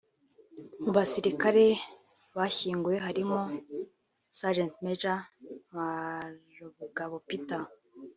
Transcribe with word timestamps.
Mu 0.83 0.91
basirikare 0.97 1.65
bashyinguwe 2.37 2.97
harimo 3.05 3.37
Sgt 4.37 4.69
Major 4.85 5.19
Ntwarabugabo 5.67 7.17
Peter 7.27 7.61